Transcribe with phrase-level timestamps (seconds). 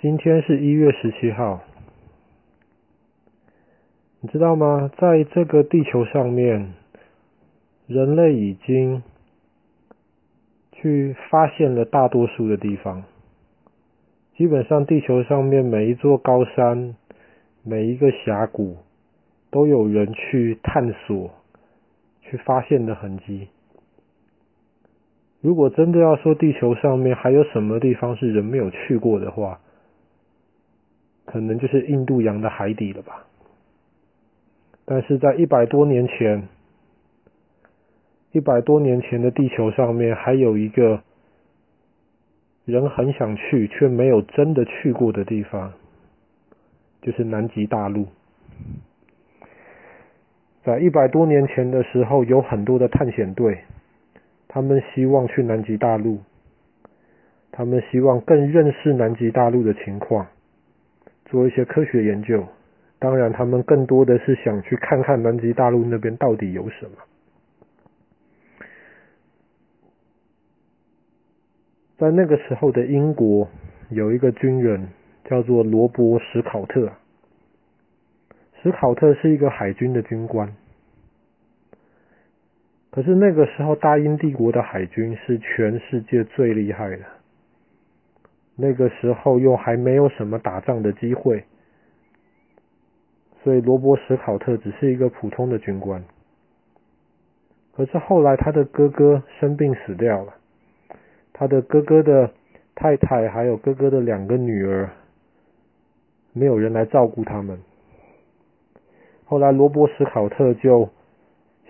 [0.00, 1.60] 今天是一月十七号，
[4.20, 4.88] 你知道吗？
[4.96, 6.72] 在这个地球上面，
[7.88, 9.02] 人类已经
[10.70, 13.02] 去发现了大多数的地方。
[14.36, 16.94] 基本上，地球上面每一座高山、
[17.64, 18.76] 每一个峡谷，
[19.50, 21.32] 都有人去探索、
[22.22, 23.48] 去发现的痕迹。
[25.40, 29.58] 如果真的要说地球上面还有什么地方是人没有去过的话，
[31.30, 33.26] 可能就是印度洋的海底了吧。
[34.84, 36.48] 但是在一百多年前，
[38.32, 41.02] 一百多年前的地球上面还有一个。
[42.68, 45.72] 人很想去却没有真的去过的地方，
[47.00, 48.08] 就是南极大陆。
[50.62, 53.60] 在一百多年前的时候，有很多的探险队，
[54.48, 56.18] 他们希望去南极大陆，
[57.52, 60.26] 他们希望更认识南极大陆的情况，
[61.30, 62.46] 做一些科学研究。
[62.98, 66.92] 当然，他们更多的是想去看看南极大陆那边到底有什么。
[71.96, 73.48] 在那个时候的英国，
[73.90, 74.88] 有一个军人
[75.24, 76.92] 叫做罗伯·史考特。
[78.62, 80.52] 史考特是一个海军的军官，
[82.90, 87.17] 可是那个时候大英帝国的海军是全世界最厉害的。
[88.60, 91.44] 那个时候又还没有什么打仗的机会，
[93.44, 96.02] 所以罗伯·史考特只是一个普通的军官。
[97.76, 100.34] 可是后来他的哥哥生病死掉了。
[101.32, 102.32] 他的哥哥的
[102.74, 104.90] 太太还有哥哥的两个女儿，
[106.32, 107.60] 没有人来照顾他们。
[109.24, 110.90] 后来罗伯·史考特就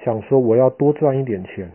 [0.02, 1.70] 想说：“我要多赚一点钱，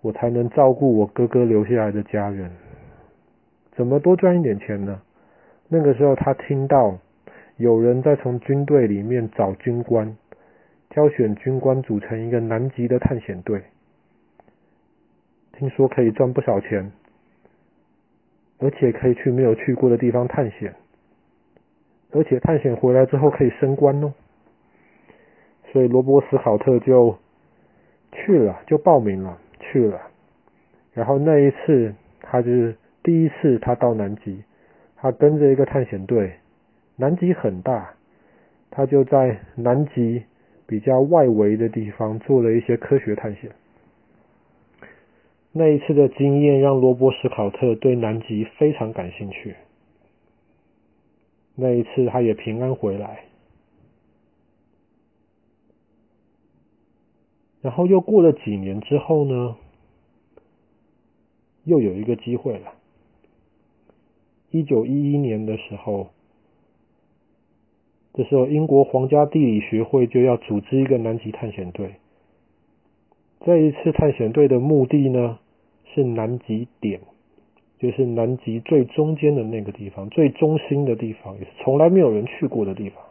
[0.00, 2.50] 我才能照顾我哥哥留下来的家人。
[3.72, 5.00] 怎么多赚一点钱呢？
[5.68, 6.98] 那个时候他听到
[7.56, 10.16] 有人在从军队里面找军官，
[10.88, 13.62] 挑选军官组成一个南极的探险队。”
[15.52, 16.90] 听说可以赚不少钱，
[18.58, 20.74] 而且可以去没有去过的地方探险，
[22.12, 24.14] 而且探险回来之后可以升官哦。
[25.70, 27.16] 所以罗伯斯考特就
[28.12, 30.00] 去了，就报名了，去了。
[30.94, 34.44] 然后那一次，他就是第一次他到南极，
[34.96, 36.34] 他跟着一个探险队。
[36.96, 37.94] 南极很大，
[38.70, 40.22] 他就在南极
[40.66, 43.50] 比较外围的地方做了一些科学探险。
[45.52, 49.56] 那一次的经验让罗伯·史考特对南极非常感兴趣。
[51.54, 53.24] 那一次他也平安回来。
[57.62, 59.56] 然后又过了几年之后呢，
[61.64, 62.72] 又有一个机会了。
[64.50, 66.08] 一九一一年的时候，
[68.14, 71.94] 这时候英国皇家地理学会就要组织一个南极探险队。
[73.44, 75.38] 这一次探险队的目的呢，
[75.94, 77.00] 是南极点，
[77.78, 83.02] 就是南极最中间的那个地方，最中心的地方，也是从来没有人去过的地方。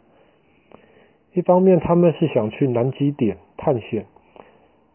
[1.32, 4.04] 一方面，他们是想去南极点探险，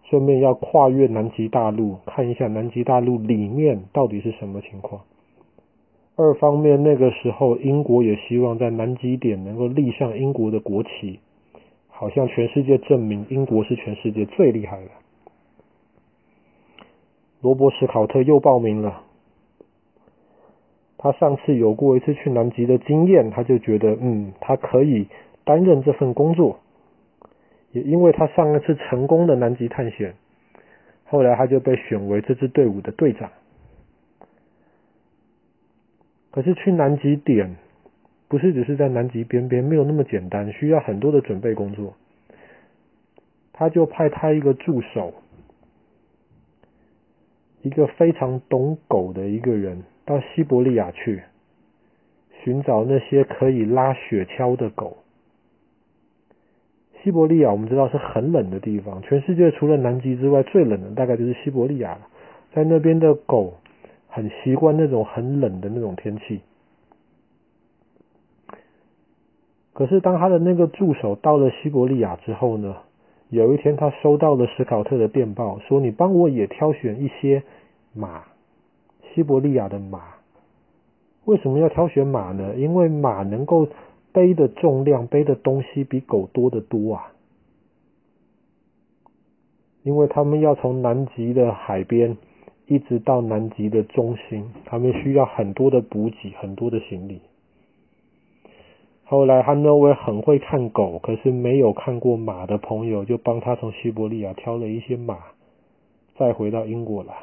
[0.03, 5.01] 顺便要跨越南极大陆，看一下南极大陆里面到底是什么情况。
[6.17, 11.19] 二方面，那个时候英国也希望在南极点能够立上英国的国旗，
[11.89, 14.91] 好像全世界证明英国是全世界最厉害的。
[17.41, 19.01] 罗伯·史考特又报名了。
[20.97, 25.07] 他上次有过一次去南极的经验，他就觉得，嗯，他可以
[25.43, 26.59] 担任这份工作。
[27.73, 30.15] 也因为他上一次成功的南极探险，
[31.03, 33.29] 后来他就被选为这支队伍的队长。
[36.35, 37.56] 可是去南极点，
[38.28, 41.94] 不是只是在南极边边，没有那么简单，需要很多的准备工作。
[43.53, 45.13] 他就派他一个助手。
[47.62, 51.24] 一个非常懂狗的一个人到西伯利亚去
[52.44, 54.98] 寻找那些可以拉雪橇的狗。
[57.01, 62.01] 西伯利亚我们知道是很冷的地方，全世界除了南极之外最冷的大概就是西伯利亚了。
[62.54, 63.54] 在那边的狗
[64.15, 66.39] 很习惯那种很冷的那种天气。
[69.73, 72.77] 可是当他的那个助手到了西伯利亚之后呢，
[73.27, 77.44] 有一天他收到了史考特的电报，说你帮我也挑选一些。
[77.94, 78.23] 马，
[79.13, 80.01] 西伯利亚的马，
[81.25, 82.56] 为什么要挑选马呢？
[82.56, 83.68] 因为马能够
[84.13, 87.11] 背的重量、背的东西比狗多得多啊。
[89.83, 92.18] 因为他们要从南极的海边
[92.67, 97.21] 一直到南极的中心，他们需要很多的补给，很多的行李。
[99.03, 105.19] 后来，汉诺威很会看狗，可是没有看过马的朋友，就帮他从西伯利亚挑了一些马，
[106.17, 107.13] 再回到英国来。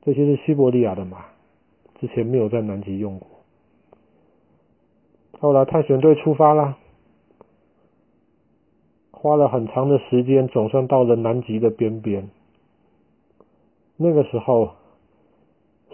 [0.00, 1.26] 这些是西伯利亚的马，
[2.00, 3.28] 之前没有在南极用过。
[5.40, 6.78] 后来，探险队出发了，
[9.10, 12.30] 花了很长的时间，总算到了南极的边边。
[13.96, 14.70] 那个时候，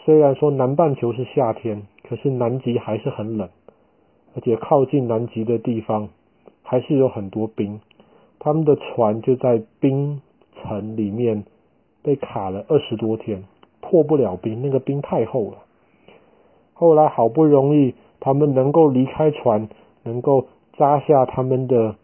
[0.05, 3.51] 虽然说南半球是夏天，可是南极还是很冷，
[4.35, 6.09] 而且靠近南极的地方
[6.63, 7.81] 还是有很多冰。
[8.39, 10.23] 他们的船就在冰
[10.57, 11.45] 层里面
[12.03, 13.45] 被卡了二十多天，
[13.83, 15.59] 破不了冰，那个冰太厚了。
[16.73, 19.69] 后来好不容易他们能够离开船，
[20.05, 20.47] 能够
[20.79, 21.97] 扎下他们的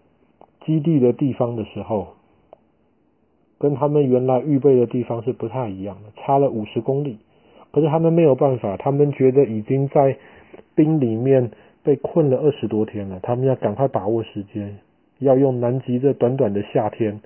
[0.67, 2.09] 基地的地方的时候。
[3.59, 7.19] 跟他们原来预备的地方是不太一样的，差了五十公里。
[7.73, 10.17] 可是他们没有办法，他们觉得已经在
[10.75, 11.51] 冰里面
[11.83, 14.79] 被困了二十多天了，他们要赶快把握时间，
[15.19, 17.21] 要用南极这短短的夏天，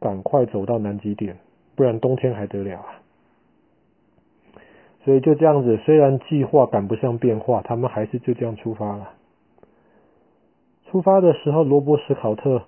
[0.00, 1.36] 赶快走到南极点，
[1.74, 3.02] 不然冬天还得了啊！
[5.04, 9.10] 所以就这样子，虽然计划赶不上变化，他们还是就这样出发了。
[10.90, 12.62] 出发的时候，罗伯·史考特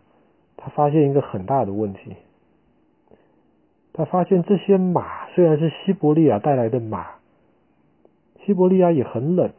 [0.56, 2.14] 他发现一个很大的问题。
[3.98, 7.16] 他发现这些马虽然是西伯利亚带来的马，
[8.46, 9.50] 西伯利亚也很冷，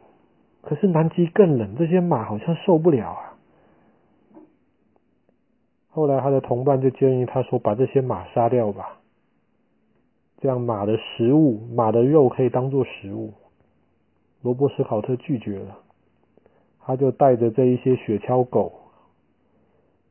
[0.62, 3.36] 可是南极更冷，这些马好像受不了啊。
[5.90, 8.96] 后来他的同伴就建议他说：“把这些马杀掉吧，
[10.38, 13.34] 这样马的食物，马的肉可以当做食物。”
[14.40, 15.76] 罗伯·斯考特拒绝了，
[16.80, 18.72] 他就带着这一些雪橇狗，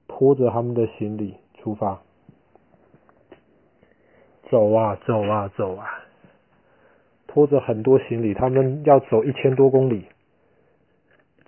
[0.07, 1.99] 拖着他们的行李出发。
[4.49, 5.87] 走啊走啊走啊，
[7.27, 10.05] 拖着很多行李，他们要走一千多公里。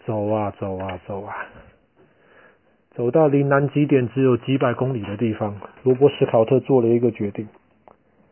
[0.06, 1.36] 走啊走啊走啊，
[2.96, 7.48] 走到离南极点只有几百公里的地方，罗伯·史考特做了一个决定。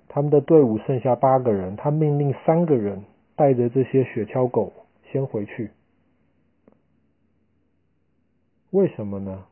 [0.08, 3.04] 他们的队伍剩下八个人，他命令三个人
[3.36, 4.74] 带着这些雪橇狗
[5.12, 5.70] 先回去。
[8.72, 9.46] 为什么呢？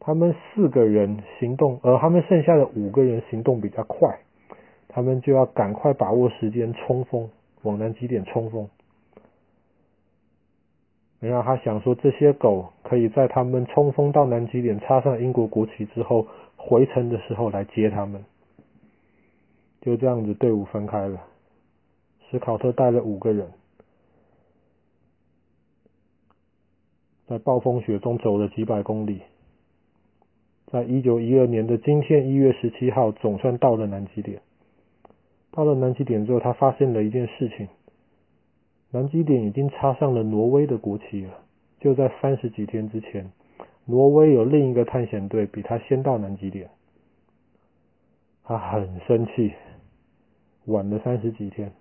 [0.00, 4.18] 他们四个人行动，而他们剩下的五个人行动比较快，
[4.88, 7.28] 他们就要赶快把握时间冲锋，
[7.62, 8.68] 往南极点冲锋。
[11.20, 16.26] 然后他想说，这些狗可以在他们冲锋到南极点，插上英国国旗之后，
[16.56, 18.24] 回程的时候来接他们。
[19.82, 21.20] 就这样子，队伍分开了。
[22.30, 23.50] 史考特带了五个人，
[27.26, 29.20] 在暴风雪中走了几百公里。
[30.70, 34.40] 在一九一二年的今天一月十七号，总算到了南极点。
[35.50, 37.66] 到了南极点之后，他发现了一件事情：
[38.92, 41.32] 南极点已经插上了挪威的国旗了。
[41.80, 43.32] 就在三十几天之前，
[43.84, 46.70] 挪威有另一个探险队比他先到南极点。
[48.44, 49.52] 他很生气，
[50.66, 51.72] 晚了三十几天。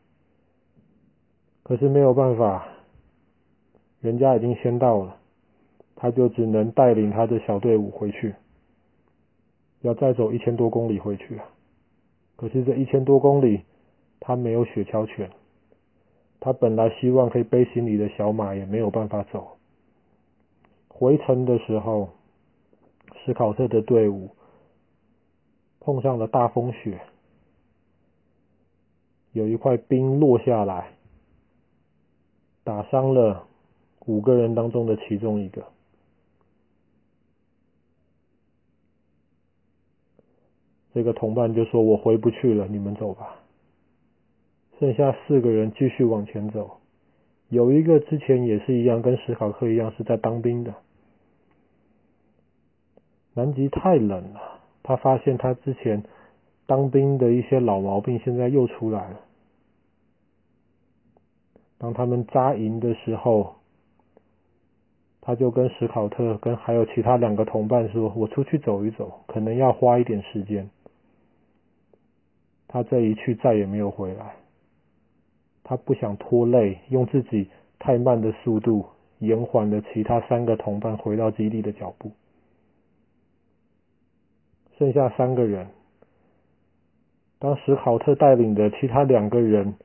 [1.61, 2.67] 可是没有办法，
[4.01, 5.17] 人家已经先到了，
[5.95, 8.33] 他就只能带领他的小队伍回去。
[9.81, 11.45] 要再走一千多公里回去啊！
[12.35, 13.61] 可是这一千多公里，
[14.19, 15.29] 他没有雪橇犬，
[16.39, 19.57] 他本来希望可以背行李的小马也没有办法走。
[20.87, 22.09] 回程的时候，
[23.25, 24.29] 史考特的队伍
[25.79, 26.99] 碰上了大风雪，
[29.31, 30.91] 有一块冰落下来，
[32.65, 33.47] 打伤了
[34.05, 35.63] 五个人当中的其中一个。
[40.99, 43.39] 这个同伴就说：“我回不去了，你们走吧。”
[44.77, 46.71] 剩下四个人继续往前走。
[47.47, 50.73] 有一个之前也是一样，跟史考特一样是在当兵的。
[53.33, 54.41] 南极太冷了，
[54.83, 56.03] 他发现他之前
[56.65, 59.21] 当兵的一些老毛病现在又出来了。
[61.77, 63.55] 当他们扎营的时候，
[65.21, 70.69] 他就跟史考特跟还有其他两个同伴说：“我出去走一走，可能要花一点时间。”
[72.69, 74.35] 他这一去再也没有回来。
[75.63, 78.85] 他不想拖累，用自己太慢的速度
[79.17, 82.11] 延缓了其他三个同伴回到基地的脚步。
[84.77, 85.67] 剩下三个人，
[87.37, 89.75] 当史考特带领的其他两个人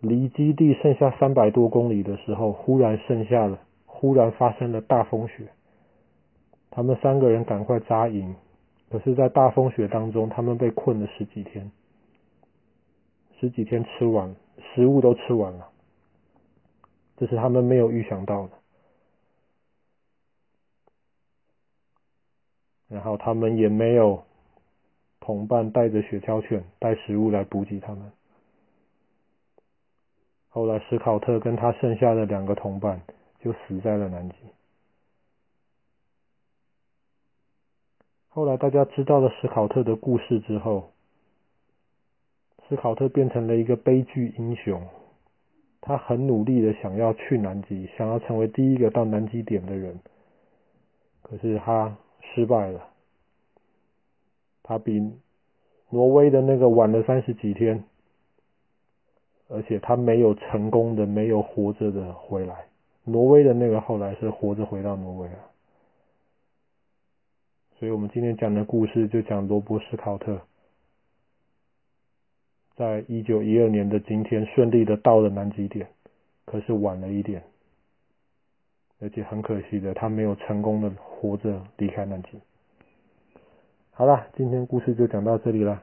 [0.00, 5.48] 离基地剩下三百多公里的时候，忽然剩下了，忽然发生了大风雪。
[6.70, 8.34] 他们三个人赶快扎营，
[8.90, 11.70] 可是，在大风雪当中，他们被困了十几天，
[13.40, 14.36] 十几天吃完
[14.74, 15.66] 食物都吃完了，
[17.16, 18.52] 这是他们没有预想到的。
[22.86, 24.22] 然后他们也没有
[25.20, 28.12] 同伴带着雪橇犬带食物来补给他们。
[30.50, 33.00] 后来史考特跟他剩下的两个同伴
[33.40, 34.34] 就死在了南极。
[38.28, 40.92] 后来大家知道了史考特的故事之后，
[42.70, 44.80] 斯考特变成了一个悲剧英雄。
[45.80, 49.98] 他很努力的想要去南极，想要成为第一个到南极点的人。
[51.22, 52.86] 可是他失败了。
[54.62, 55.12] 他比
[55.88, 57.82] 挪威的那个晚了三十几天，
[59.48, 62.66] 而且他没有成功的，没有活着的回来。
[63.02, 65.38] 挪威的那个后来是活着回到挪威了。
[67.78, 70.40] 所以我们今天讲的故事就讲罗伯·斯考特，
[72.80, 75.86] 在一九一二年的今天顺利的到了南极点，
[76.46, 77.42] 可是晚了一点，
[79.02, 82.40] 而且很可惜的，他没有成功的活着离开南极。
[83.90, 85.82] 好了，今天故事就讲到这里了。